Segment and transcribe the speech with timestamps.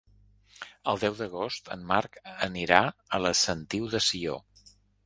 [0.93, 2.83] El deu d'agost en Marc anirà
[3.19, 4.43] a la Sentiu de Sió.